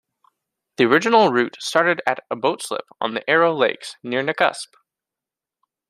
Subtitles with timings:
[0.77, 4.69] The original route started at a boat slip on the Arrow Lakes near Nakusp.